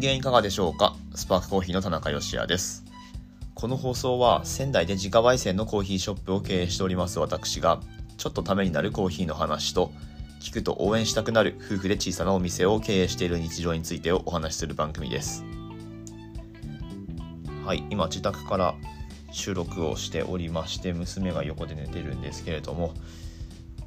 [0.02, 0.96] 嫌いかがでしょうか？
[1.14, 2.84] スパークコーヒーの田中芳也です。
[3.54, 7.80] この放送は仙台で自家焙煎のコーヒーショップを経営しております私が
[8.16, 9.92] ちょっとためになるコーヒーの話と
[10.40, 15.44] 聞くと応援したくなる夫婦で小さなお店を経営している日常についてをお話しする番組です。
[17.64, 18.74] はい、今自宅から
[19.30, 22.94] 収録をしておりまして娘が横で寝てるんですけれども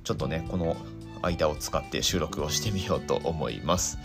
[0.06, 0.78] ちょっとねこの
[1.22, 3.98] 間を使って収録をしてみようと思います。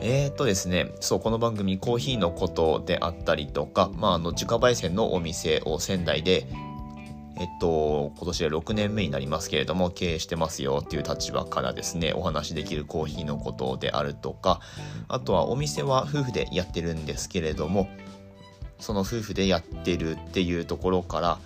[0.00, 6.46] えー、っとですね、そう、この番組、コーヒーのことであったりとか、まあ、あの、自家焙煎のお店を仙台で、
[7.40, 14.60] えっと、今年で6年目になりますけれども、経営してますよっていう立場からですね、お話しできるコーヒーのことであるとか、
[15.06, 17.88] あとはお店は夫婦でやってるんですけれども、
[18.80, 21.38] その夫婦でやってるっていうところから、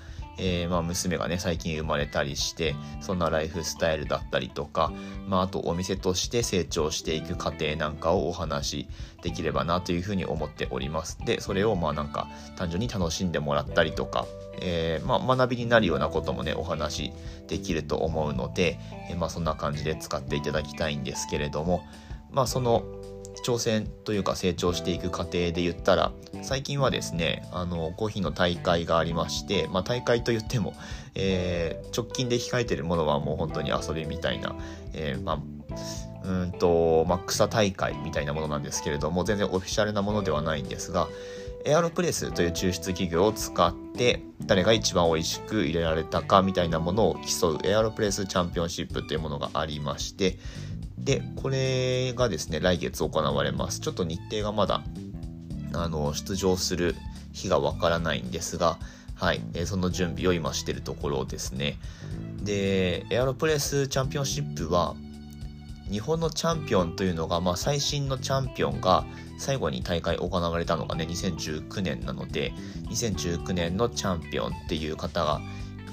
[0.44, 4.92] えー、まあ娘がね最近生まれたりしてそんなライフスタイルだったりとか、
[5.28, 8.88] まあ、あとお店として成長していく過程なんかをお話し
[9.22, 11.18] できればなというふうに思っております。
[11.24, 14.26] でそれをまあなんか単純に楽しんでもらったりとか、
[14.60, 17.12] えー、まあ、学びになるようなこともねお話
[17.46, 21.84] できると思うので、えー、まあ、そんな感じで使っていただきたいんですけれども
[22.32, 22.82] まあその
[23.42, 26.12] 挑戦というか成長していく過程で言ったら
[26.42, 30.74] 最近はですねあのコーヒーの大会がありまして、まあ、大会といっても、
[31.14, 34.54] えー、直近で控えてるものはもう本当に遊びみたいな、
[34.94, 35.38] えー、まあ
[36.24, 41.08] うんと、まあ、草大会みたいなものなんですけれども全然オフィシャルなものではないんですが
[41.64, 50.38] エアロプレスという抽出器具を使って誰が一番美味しく入れられたかみたいなものを競うエアロプレスチャンピオンシップというものがありまして
[51.04, 53.80] で、これがですね、来月行われます。
[53.80, 54.82] ちょっと日程がまだ、
[55.72, 56.94] あの、出場する
[57.32, 58.78] 日がわからないんですが、
[59.14, 61.78] はい、え、その準備を今してるところですね。
[62.42, 64.94] で、エアロプレスチャンピオンシップは、
[65.90, 69.04] 日本のチャンピオンというのが、まあ、最新のチャンピオンが
[69.38, 72.52] 最後に大会行われたのがね、2019年なので、
[72.88, 75.40] 2019年のチャンピオンっていう方が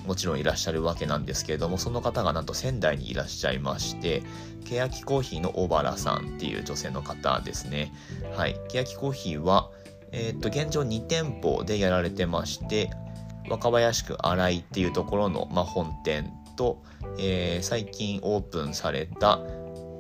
[0.10, 4.24] もちろんいらっしゃるわけなんですけれどもその方がなんと仙台にいらっしゃいまして
[4.66, 7.94] 欅コーヒーの小原さんっていう女性の方ですね。
[8.36, 8.60] はい。
[8.70, 9.70] 欅コーヒーは
[10.12, 12.90] えっ、と現状2店舗でやられてまして
[13.48, 16.82] 若林区新井っていうところの、まあ、本店と、
[17.20, 19.40] えー、最近オープンされた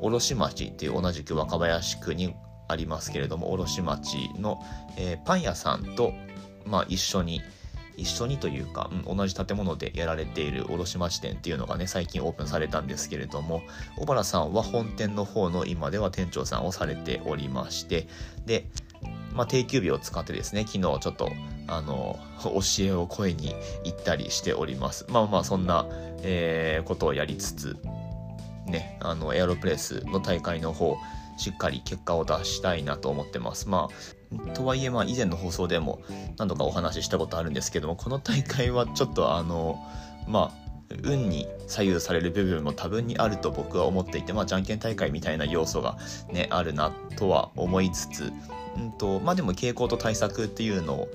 [0.01, 2.33] 卸町っていう同じく若林区に
[2.67, 4.59] ありますけれども卸町の、
[4.97, 6.13] えー、パン屋さんと、
[6.65, 7.43] まあ、一緒に
[7.99, 13.61] 一緒にというか、うん、同じ建物でやられている卸町店っていうのがね、最近オープンされたんですけれども、
[13.97, 18.07] 小原さんは本店の方の今では店長さんをされておりまして、
[18.45, 18.65] で、
[19.33, 21.31] まあ、定休日を使ってですね、昨日ちょっと、
[21.67, 25.05] あの、教えを声に行ったりしております。
[25.09, 25.85] まあまあ、そんな、
[26.23, 27.77] えー、ことをやりつつ、
[28.65, 30.97] ね、あの、エアロプレスの大会の方、
[31.37, 33.69] しっかり結果を出したいなと思ってます。
[33.69, 34.18] まあ、
[34.53, 36.01] とはいえ、まあ、以前の放送でも
[36.37, 39.79] 何度かお話ししたことあるんですけども、この大会はちょっとあの、
[40.27, 40.69] まあ、
[41.03, 45.97] 運に左右される部分も多分にあると僕は思っていて、まあ、じゃんけん大会みたいな要素が
[46.31, 48.33] ね、あるなとは思いつつ、
[48.77, 51.07] うんと、まあでも傾向と対策っていうのを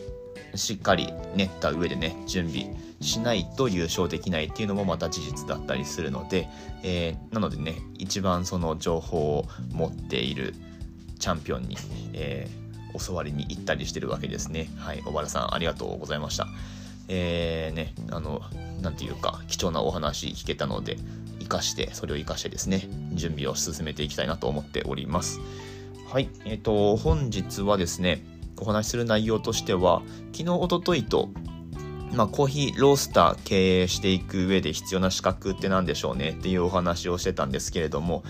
[0.55, 6.49] しっかり練った上でね、準備しないと優勝できないっていうのもまた事実だったりするので、
[6.83, 10.55] えー、なのでね、一番その情報を持っている
[11.19, 11.77] チャンピオンに、
[12.13, 12.64] えー、
[12.99, 14.71] 教わりに行ったりしてるわけですね。
[14.77, 16.49] はい、小原さんありがとうございました。
[17.09, 18.43] えー、ね、あの、
[18.81, 20.97] なんていうか、貴重なお話聞けたので、
[21.41, 25.41] 生かして、それを生かしてですね、準備を進めていきたいなと思っております。
[26.11, 28.25] はい、えっ、ー、と、本日はですね、
[28.59, 31.31] お話しする内容としては、昨日、おとといと、
[32.15, 38.23] まあ、コーヒーロースター経営していく上で必要な資格って何でしょうねっていうお話をしてたんですけれども、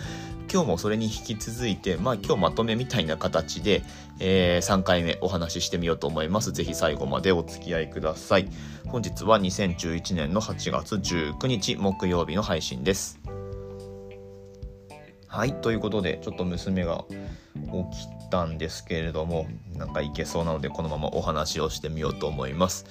[0.55, 3.83] 今日もそれに引き続いて、まあ今日まとめみたいな形で、
[4.21, 6.53] えー、3回目お話ししてみようと思います。
[6.53, 8.49] ぜひ最後までお付き合いください。
[8.87, 13.19] 本日は2011年の8月19日木曜日の配信です。
[15.27, 17.61] はい、ということで、ちょっと娘が起
[18.23, 22.87] きたんですけれども、なんかいけそうなので、このままお話をしてみようと思います。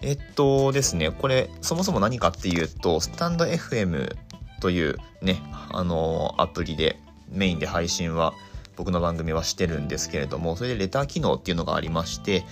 [0.00, 4.16] えっとですね、これ、そもそも何かっていうと、スタンド FM
[4.62, 5.42] というね、
[5.72, 6.96] あのアプリで
[7.28, 8.32] メインで配信は
[8.76, 12.44] 僕の番組はしてるんですけれども、それでレター機能っていうのがありまして、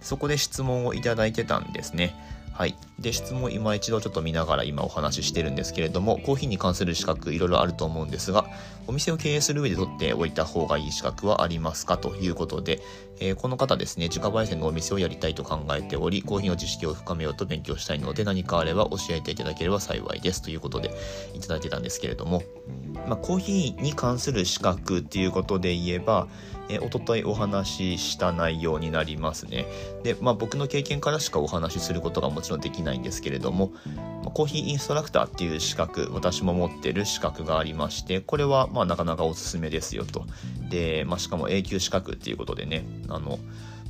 [0.00, 2.14] そこで質問をいただいてたんですね。
[2.52, 2.76] はい。
[2.98, 8.44] で、質問今一度ちょっと見ながら今お話ししてるんですけれども、コーヒーに関する資格いろいろあると思うんですが、
[8.86, 12.80] お店を経営する上で取っておいた方がいい資格はありますかということで、
[13.20, 20.90] えー、この方ですね、自家焙煎のお店をやりたいと考えており、コーヒーの知識を深めようと勉強したいので、何かあれば教えていただければ幸いですということで
[21.34, 22.42] いただいてたんですけれども、
[23.06, 26.28] まあ、コーヒーに関する資格っていうことで言えば、
[26.70, 29.66] えー、おとといお話しした内容になりますね。
[30.02, 33.72] で、まあ、僕の経験からしかお話しすることがもちろんできないんですけれども
[34.24, 40.26] ま、コーヒーインストラクターっていう資格、私も持ってる資格がありまして、これはまあなかなかおすすめですよと。
[40.70, 43.38] で、まあ、しかも永久資格っていうことでね、あの、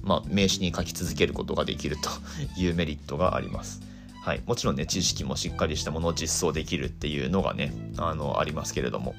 [0.02, 2.08] まあ、名刺に書き続けることができると
[2.58, 3.82] いうメリットがあります。
[4.22, 9.14] はい、もちろんね知識もしっかりしたものを実装できるっていうのがねあのありますけれども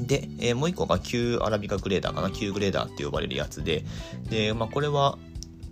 [0.00, 3.84] で、えー、もう一個が旧アラビカグレーダーかな旧グレーダーって呼ばれるやつで
[4.30, 5.18] で、まあ、これは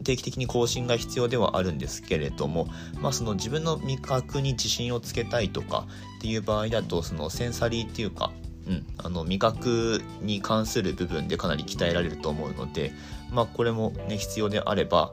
[0.04, 2.68] 定期的に更新が必要ではあるんですけれども、
[3.00, 5.86] まあ、その自分の味覚に自信をつけたいとか
[6.18, 8.32] っていう場合だとそのセンサリーっていうか、
[8.68, 12.92] うん、あの味覚に関する部分でかなり鍛えられると思うので、
[13.32, 15.12] まあ、これも、ね、必要であれば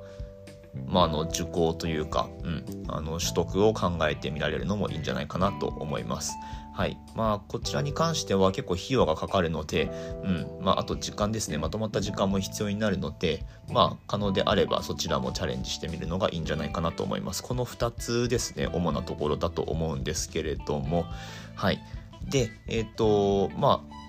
[0.88, 6.34] まあ、の受講というか、うん、あの取得を考えてみられるのもいいんじゃないかなと思います。
[6.74, 6.98] はい。
[7.16, 9.92] まあ、こちらに関しては結構費用がかかるので、
[10.24, 11.60] うんまあ、あと時間ですね。
[11.60, 17.44] まとまった時間も必要になるので、まあ、可能であればそちらもチャレンジしてみるのがいいんじゃないかなと思います。
[17.44, 21.06] この2つですね主なところだと思うんですけれども。
[21.54, 21.80] はい。
[22.28, 24.03] でえっ、ー、とまあ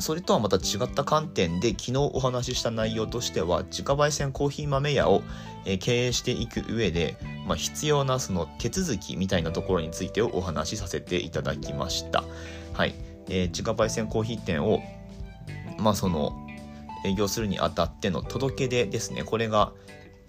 [0.00, 5.22] それとはまた違った観点で昨日お話しした内容としては自家焙煎コーヒー豆屋を
[5.78, 7.16] 経営していく上で、
[7.46, 12.24] まあ、必要なその手続きみたいなところについてをお話しさせていただきました。
[12.72, 12.94] はい、
[13.28, 14.80] えー、自家焙煎コーヒー店を
[15.78, 16.46] まあその
[17.04, 19.72] 営業するにあたっての届け出ですねこれが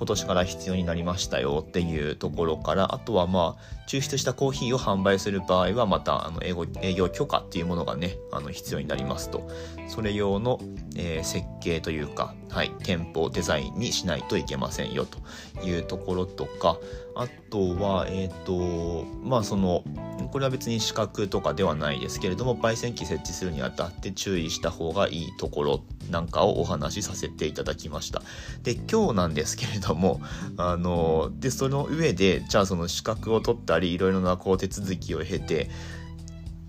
[0.01, 9.47] 今年から必要になりましたよっていうところからあとはまあ抽出したコーヒーを販売する場合はまたあの営業営業許可っていうものがねあの必要になりますと。
[9.87, 10.59] それ用の、
[10.95, 15.19] えー、設計というか、はい、店舗デザインにしないといけませんよと
[15.63, 16.77] いうところとか
[17.21, 19.83] あとはえっ、ー、とまあその
[20.31, 28.23] これは別に資格とかではないですけれども焙煎機設置するにあたって注意した方がいいところなんかをお話しさせていただきました。
[28.63, 30.19] で今日なんですけれども
[30.57, 35.69] あのでその上でじゃあその資格を取ったりいろいろなこう手続きを経て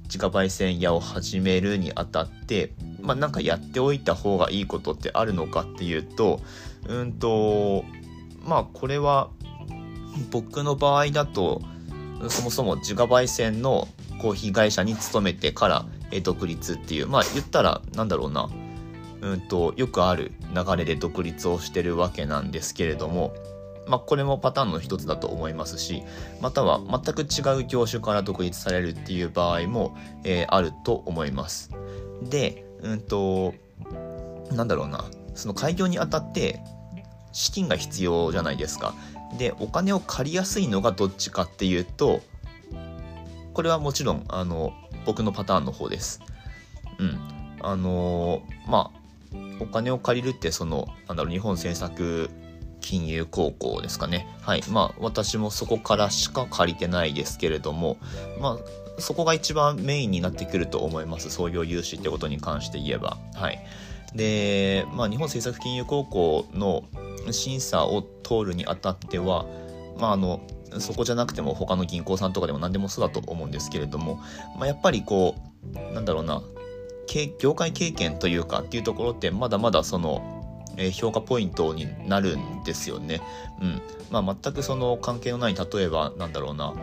[0.04, 6.40] 自家焙煎屋を始めるにあたってまあなんかやっておいた方がいいことってあるのかっていうと
[6.86, 7.84] うんと
[8.44, 9.30] まあこれは
[10.30, 11.62] 僕の場合だと
[12.28, 13.88] そもそも自家焙煎の
[14.20, 15.86] コーヒー会社に勤めてから
[16.22, 18.48] 独立っていうまあ言ったらなんだろうな
[19.22, 23.34] うんとよくある流れで独立をしてるわけなんですけれども
[23.86, 26.02] まあ、これもパターンの一つだと思いますし
[26.40, 31.70] または全く違う業種から独立されるっていう場合も、えー、あると思います。
[32.22, 33.54] で、うんと、
[34.52, 35.04] なんだろうな、
[35.34, 36.60] その開業にあたって
[37.32, 38.94] 資金が必要じゃないですか。
[39.38, 42.22] でお金を借りやすいのがどっちかっていうと
[43.54, 44.72] これはもちろんあの
[45.04, 46.20] 僕のパターンの方です。
[46.98, 47.18] うん。
[47.60, 49.02] あのまあ
[49.60, 52.30] お金を借りるってそのなんだろう日本政策
[52.80, 54.26] 金融高校ですかね。
[54.42, 54.62] はい。
[54.68, 57.96] まあ私もそこからしか借りてないですけれども、
[58.40, 61.30] まあそこが一番メインになってくると思います。
[61.30, 63.16] 創業融資ってことに関して言えば。
[63.34, 63.64] はい。
[64.14, 66.84] で、まあ日本政策金融高校の
[67.30, 69.46] 審査を通るにあたっては、
[69.98, 70.40] まあ、あの
[70.78, 74.20] そこじゃなくても他の銀行さんとかでも何でもそうだと思うんですけれども、
[74.58, 75.36] まあ、やっぱりこ
[75.74, 76.42] うなんだろうな
[77.38, 80.42] 業界経験というかっていうところってまだまだその
[80.92, 83.20] 評価ポイントになるんですよね。
[83.60, 86.74] うんまあ、全くその関係のない例えばなんだろうな、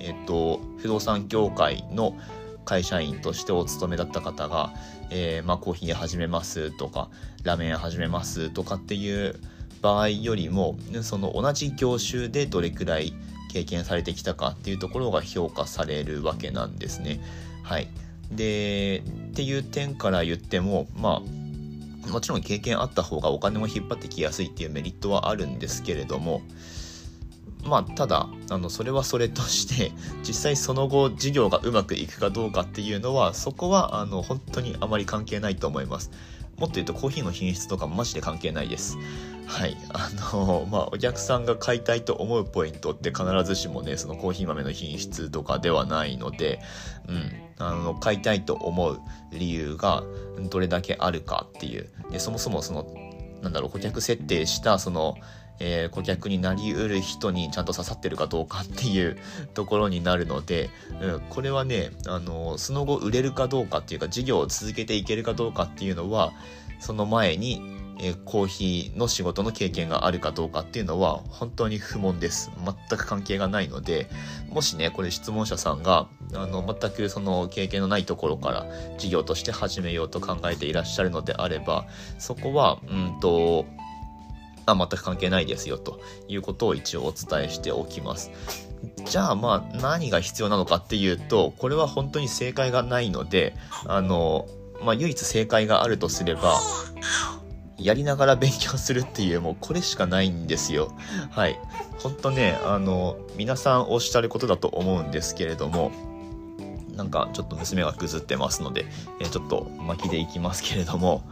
[0.00, 2.16] えっと不動産業界の
[2.64, 4.72] 会社員としてお勤めだった方が、
[5.10, 7.10] えー、まあ、コーヒー始めますとか
[7.42, 9.40] ラーメン始めますとかっていう
[9.82, 13.12] 場合よりもその同じ業種でどれくらい
[13.52, 17.20] 経験されてきたかっていうところが評価されるわけなんですね。
[17.62, 17.88] はい、
[18.30, 21.20] でっていう点から言ってもま
[22.06, 26.42] あもちろん経験あった方がお金も引っ張ってきやすいっていうメリットはあるんですけれども
[27.64, 29.92] まあただあのそれはそれとして
[30.26, 36.10] 実際その後事業がうまくいくかどうかっていうのはそこはあの本当にあまり関係ないと思います。
[36.58, 38.96] もっと言うとコーヒーの品質とかもマジで関係ないです。
[39.46, 39.76] はい。
[39.92, 46.60] あの、まあ、お客さんが買いたいと思うポイントって必ずしもね、そのコーヒー豆の品質とかではないので、
[47.08, 47.32] うん。
[47.58, 50.04] あの、買いたいと思う理由が
[50.50, 51.88] どれだけあるかっていう。
[52.10, 52.86] で、そもそもその、
[53.42, 55.16] なんだろう、顧客設定した、その、
[55.60, 59.16] えー、顧客になりうる人にちゃんと刺さってるかどうかっていう
[59.54, 60.70] ところになるので、
[61.00, 66.32] うん、これはね、あの、その後売れるかどうかっていうか、事業を続けていけるかどうかっていうのは、
[66.80, 67.62] その前に
[68.00, 72.50] え、コーヒーの仕事の経験があるかどうかっていうのは本当に不問です。
[72.64, 74.08] 全く関係がないので、
[74.48, 78.66] もしね、これ質問者さんが、あの、全くその経験のないところから
[78.98, 81.86] 事業として始めようと考えていらっしゃるのであれば、
[82.18, 83.66] そこは、うんと、
[84.66, 88.30] あ全く関係ないですよということを一応お伝えしておきます。
[89.04, 93.54] じゃあまあ何が必要なのかっていうとこれは本当に正解がないので
[93.86, 94.46] あの、
[94.82, 96.60] まあ、唯一正解があるとすれば
[97.82, 100.92] やりながら勉強するっていうもうこれしかないんですよ。
[101.30, 101.58] はい。
[101.98, 105.92] 本当ねあの皆さんおっしゃることだと思うんですけれども
[106.96, 108.86] なんかちょっと娘がぐずってますので、
[109.20, 111.22] えー、ちょっと巻きでいきますけれども、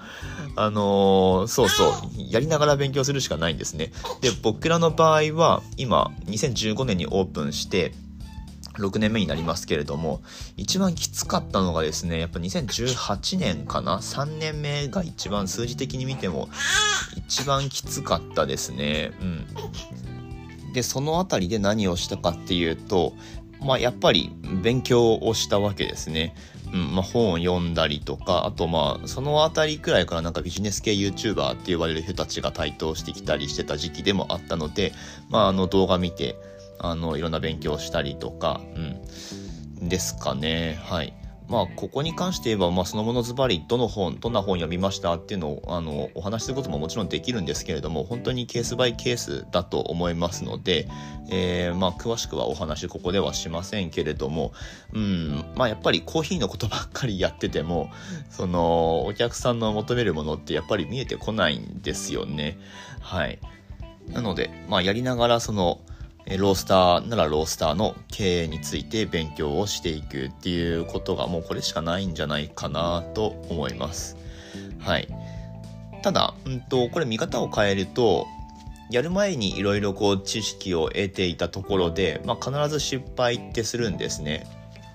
[0.57, 3.93] あのー、そうそう、やりながら勉強するしかないんですね。
[4.21, 7.93] で、僕らの場合は、今、2015年にオープンして、
[8.81, 10.21] 6年目になりますけれども、
[10.57, 16.49] 一番きつかったのがですね、やっぱ2018年かな ?3 年目が一番数字的に見ても、
[17.17, 19.13] 一番きつかったですね。
[19.21, 20.73] うん。
[20.73, 23.13] で、そのあたりで何をしたかっていうと、
[23.61, 24.33] まあ、やっぱり
[24.63, 26.35] 勉強をしたわけですね。
[26.73, 34.93] うんまあ、本を読んだりとか、あとまあ、そのあたりくらいからなんかビジネス系 YouTuber って言われる人たちが台頭してきたりしてた時期でもあったので、
[35.29, 36.37] まあ、あの動画見て、
[36.83, 38.61] あの、いろんな勉強したりとか、
[39.81, 40.79] うん、ですかね。
[40.83, 41.15] はい。
[41.51, 50.87] まあ、ここに関して言えば、まあ、そのものズバリ、どの本、どんな本読みましたっていうのを、あの、お話しすることももちろんできるんですけれども、本当にケースバイケースだと思いますので、
[51.29, 54.53] えー、まあ、詳しくはお話ここではしませんけれども、
[54.93, 57.91] うん、まあ、やっぱりコーヒーのことばっかりやってても、
[58.31, 62.59] その、お客さんの求めるものってやっぱり見えてこないんですよね。
[63.01, 63.41] はい。
[64.07, 65.81] なので、まあ、やりながら、その、
[66.27, 74.17] ロースターならロースターの経営について勉強をしていくっていうことがもうこれしかないんじゃないかなと思います。
[74.79, 75.09] はい。
[76.03, 78.27] ただ、うんと、これ見方を変えると、
[78.91, 84.47] やる前にいろいろこう知識を得ていたところで、まあ、必ず失敗ってするんですね。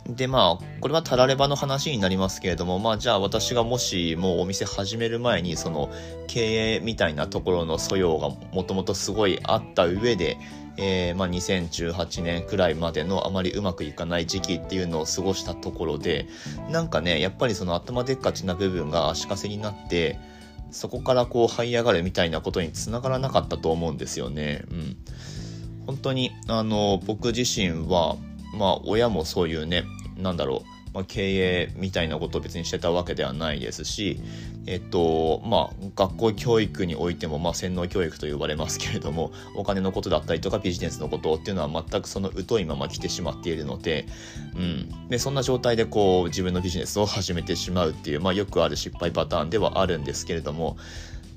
[0.07, 5.89] でまあこれはたらればの話になりますけれどもまあじゃあ私がもしもうお店始める前にその
[6.27, 10.37] 経営みたいなところの素養がもともとすごいあった上で
[10.77, 16.27] えー、まあ、2018年くらいまでのあまりうまくいかない時期っていうのを過ごしたところで
[16.69, 20.19] なんかねやっぱりその頭でっかちな部分が足かせになって
[20.71, 24.63] そこからこう這い上がるみたいなことにつながらなかったと思うんですよね。
[24.69, 24.97] うん、
[25.85, 28.17] 本当にあの僕自身は
[28.53, 29.85] まあ親もそういうね
[30.17, 34.17] なんだろうまあ、経営みたいなことを別にしてたわけではないですし、
[34.65, 44.07] えっと、まあ、学校教育においても、まあ、洗脳教育と呼ばれますけれども、お金のことだったりとかビジネスのことっていうのは全くその疎いまま来てしまっているので、
[44.55, 45.09] うん。
[45.09, 50.77] で、そんな状態でこう、自分のビジネスを始めてしまうっていう、まあ、よくある失敗パターンではあるんですけれども、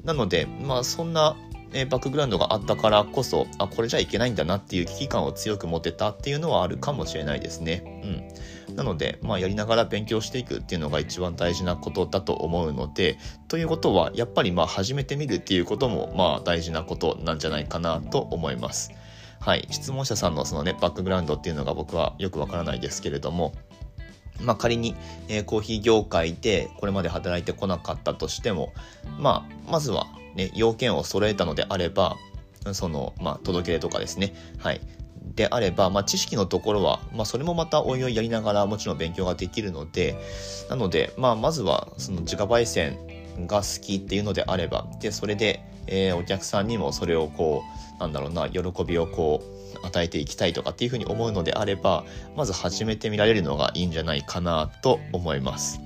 [0.05, 1.37] なので、まあ、そんな
[1.73, 7.83] えバックグラウンドがあったからこそあこれじゃいけないんだなっていう危機感を強く持てたっていうのはあるかもしれないですね。
[8.05, 13.19] うん、なので、まあ、やりながら勉強していくっていうのが一番大事なことだと思うので
[13.49, 18.93] ということはやっぱりまあ始めてみるっていうこともまあ大事なことなんじゃないかなと思います。
[19.41, 23.53] はい、質問者さんのそのねバックグラウンドっていうのが僕はよくわからないですけれども
[24.41, 24.95] まあ、仮に、
[25.29, 28.73] えー、コーヒー業界でこれまで働いてこなかったとしても、
[29.19, 30.07] まあ、まずは
[30.37, 32.17] ね、要件を揃えたのであれば、
[32.73, 34.35] その、まあ、届け出とかですね。
[34.59, 34.81] はい。
[35.35, 40.17] であれば、まあ、知識のところは、まあ、それもまたおいおいやりながらもちろん勉強ができるので、
[40.69, 42.99] なので、まあ、まずは、その自家焙煎
[43.47, 47.63] が好きっていうのであれば、で、それで、えー、お客さんにもそれをこ
[47.97, 49.43] う、なんだろうな、喜びをこ
[49.83, 52.05] う、与えていきたいとかっていうふうに思うのであれば、
[52.37, 55.81] まず始めてみられるのがいいんじゃないかなと思います。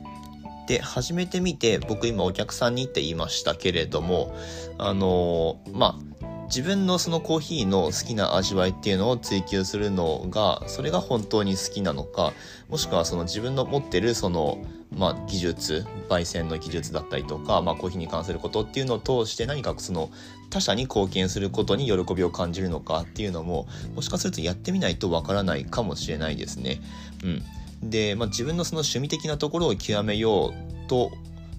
[0.66, 4.34] で始めてみて僕今お客さんにって言いましたけれども
[4.78, 6.12] あのまあ
[6.54, 12.35] 自分のそのコーヒーの好きな味わいっていうのを追求するのがそれが本当に好きなのか
[12.68, 14.59] もしくはその自分の持ってるその
[14.94, 20.11] まあ技術焙煎の技術だったりとか、まあ、コーヒーに関することっていうのを通して何かその
[20.50, 26.82] 他者に貢献することに喜びを感じるのかっていうのももしかするとやってみないとわからないかもしれないですね。
[27.25, 27.42] うん
[27.82, 30.52] で、まあ、自分のその趣味的なところを極めよ
[30.87, 31.11] うと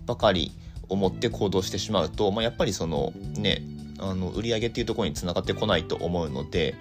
[0.06, 0.54] ばかり
[0.88, 3.62] 思って行動してしまうと、まあ、やっぱりそのね
[4.04, 6.76] あの売り上げっていうところにつながってこないと思うので、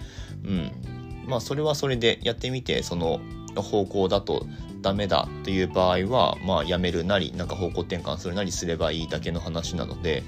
[0.44, 3.20] うんまあ、それはそれでやってみてその
[3.56, 4.46] 方向だと
[4.80, 10.24] ダメだっていう場合は、まあ、やめるなりなんか方向転換するなりすればいいだけの話なので、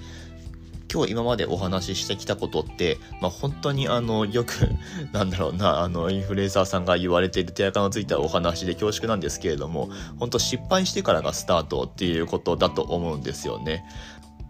[0.94, 4.52] 今日今までお話ししてきたことって、まあ、本当にあの、よく
[5.12, 13.84] なんだろうな、あの、インフルエンサーさんが言われている手垢のついたお話で恐縮なんですけれども、本当失敗してからがスタートっていうことだと思うんですよね。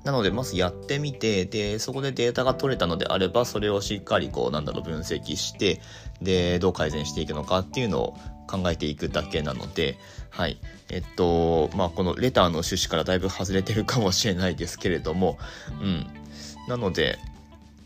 [0.05, 5.81] なので、まずやってみて、で、そこでデータが取れたのであれば、それをしっかりこう、なんだろう、分析して、
[6.21, 10.59] で、どう改善していくのかっていうのを考えていくだけなので、はい。
[10.91, 15.39] えっと、まあ、このレターの趣旨からだいぶ外れてるかもしれないですけれども、
[15.81, 16.07] うん。
[16.69, 17.19] なので、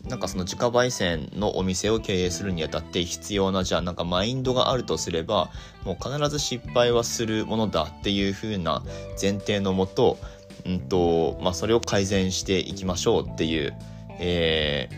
[0.07, 5.51] なんかその自家焙煎のお店を経営するにあたって必要なじゃあなんかマインドがあるとすれば
[5.83, 8.81] もう必ず失敗はするものだっていう風な
[9.21, 10.17] 前提のもと
[10.65, 13.73] うんとまあ、それを改善していきましょうっていう、
[14.19, 14.89] え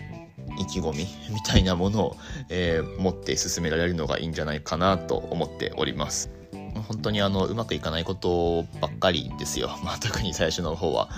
[0.58, 2.18] ー、意気込み みたいなものを、
[2.50, 6.41] えー、持って進められるのがいいんじゃないかなと思っております。
[6.82, 11.10] 本当にあのうまくいかないことばっかりですよ、 まあ、特に最初の方は、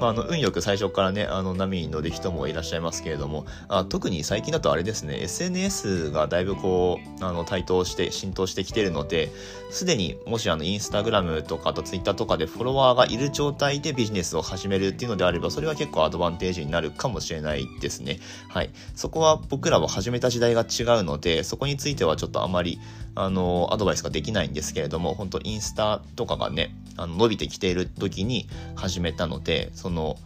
[0.00, 3.46] まあ、あの運よく最初からねあの波に乗る人もいらっしゃいますけれども。
[3.68, 5.20] あ特に最近だとあれですね。
[5.22, 9.30] SNS がだいぶこうあの台頭して浸透してきてるので
[9.70, 18.18] すでにもしあのインスタグラムとかあとツイッターとかでフォロワーがいる状態でビジネスを始めるっていうのであればそれは結構アドバンテージになるかもしれないですね。
[18.48, 18.70] はい。
[18.94, 22.78] そこは僕らは始めた時代が違うのでそこについてはちょっとあまり
[23.14, 30.16] あのアドバイスができないんですけれども本当インスタとかがねあの伸びてきている時に始めたのでその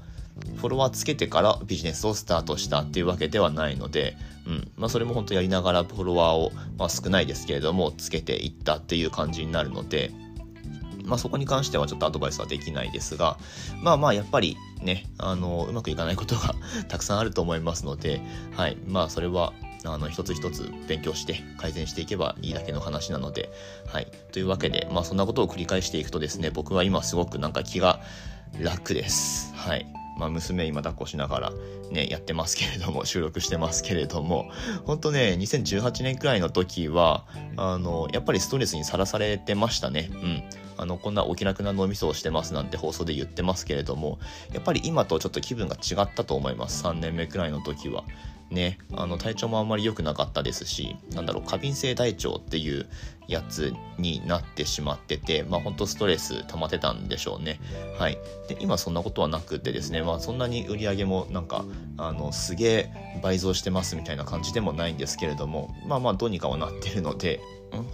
[0.57, 4.17] フォロワーつけてからビジネスをスタートしたっていうわけではないので、
[4.47, 4.71] うん。
[4.77, 10.13] まあ、それも本当やりながらフォロワーを、まあ、少ないですけれどもつけていったっていう感じになるので、
[11.05, 13.39] まあ、そこに関してはちょっとアドバイスはできないですが
[13.81, 16.55] まあまあやっぱりねあのうまくいかないことが
[16.89, 18.21] たくさんあると思いますので、
[18.55, 18.77] はい。
[18.87, 19.53] まあ、それは
[19.93, 23.51] あの一つ一つ勉強して改善していけばいいだけの話なので、
[23.87, 24.09] はい。
[24.33, 28.01] というわけで、まあそんなことを繰り返していくとですね、僕は今すごくなんか気が
[28.61, 29.55] 楽です。
[29.55, 29.87] はい。
[30.19, 31.53] まあ、娘今抱っこしながら
[31.91, 34.51] ね、やってますけれども、収録してますけれども、
[34.85, 37.27] 本当ね、2018年くらいの時は、
[37.57, 40.11] あの、やっぱりストレスにさらされてましたね。
[40.11, 40.43] うん。
[40.79, 44.19] あの、こんなお気楽な脳みそをしてますなんて放送で言ってますけれども、
[44.53, 46.85] やっぱり今とちょっと気分が違ったと思います。
[46.85, 48.05] 3年目くらいの時は。
[48.51, 52.87] ね、あの体調もあんまり良くなかったですし、なんだろう、過敏性大腸っていう
[53.27, 57.61] やつになってしまってて、まあ本当ストレス溜まってたんでしょうね。
[57.99, 58.19] はい。
[58.49, 61.65] で、今そんなことはなくてですね、まあそんなに売り上げもなんか、
[61.97, 67.41] あの、すげえ倍増してますみたいな感じでもないんですけれども、まあまあどうにかはなってるので、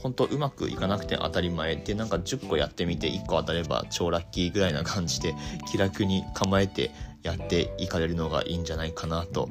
[0.02, 5.34] 本当うまくいかなくて当たり前でなんか10個やってみて1個当たれば超ラッキーぐらいな感じで
[5.70, 6.90] 気楽に構えて
[7.22, 9.48] やっていかれるのがいいんじゃないかなと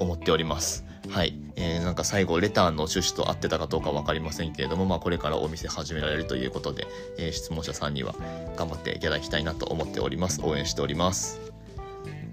[0.00, 0.84] 思っております。
[1.08, 1.38] はい。
[1.56, 6.86] えー、なんか最後、レターの趣旨と合ってたかどうか分かりませんけれども、まあ、これからお店始められるということで、
[7.18, 8.14] えー、質問者さんには
[8.56, 10.40] 頑張っていただきたいなと思っております。
[10.42, 11.40] 応援しております。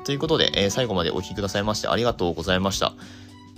[0.06, 2.94] ということで、えー、最後までお聴きくださいましてありがとうございました。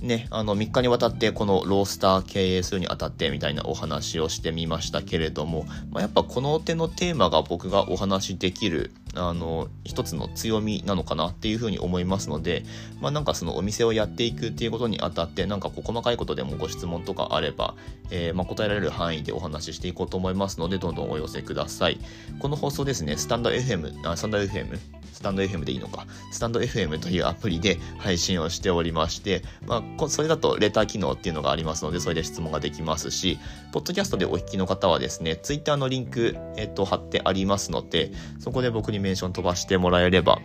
[0.02, 12.64] ね、あの3日にわたってこのロースター経営するにあたってみたいなお話をしてみましたけれども、まあ、やっぱこの手のテーマが僕がお話しできるあの一つの強みなのかなっていうふうに思いますので、
[13.00, 17.76] まあ、なんかそのお店をやっていくっていうことにあたってなんかこう細かいことでもご質問とかあれば、
[18.10, 22.00] えー、ま答えられる範囲でお話ししていこうと思いますのでどんどんお寄せください。
[22.40, 24.80] この放送ですねスタンド FM あスタンド FM
[25.12, 33.40] スタンド FM でいいのか、スタンド FM というアプリで配信をしておりまして、まあ、それだとレター機能っていうのがありますので、それで質問ができますし、
[33.72, 40.40] ポッドキャストでお聞きの方はですね、ツイッターのリンク、えっと、貼ってありますので、そこで僕にメンション飛ばしてもらえれば、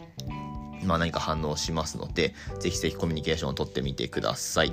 [0.85, 4.73] まあ何か反応しますので、ぜひぜひコミュニケーションをとってみてください。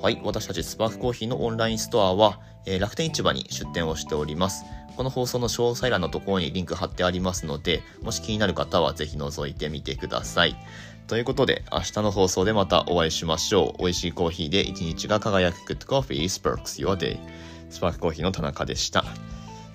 [0.00, 4.64] はい、私たちスパークコーヒーのオンラインストアは、えー、楽天市場に出店をしております。
[4.96, 10.56] この放送の詳細欄のところにリンク貼ってありますので、もし気になる方はぜひ覗いてみてください。
[11.06, 13.82] ということで、明日の放送でまたお会いしましょう。
[13.82, 17.18] 美味しいコーヒーで一日が輝く Good Coffee Sparks Your Day。
[17.68, 19.04] スパークコーヒーの田中でした。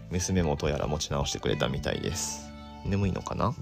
[0.10, 2.50] 娘もどうやら持ち直してくれたみたいです。
[2.84, 3.54] 眠いのかな？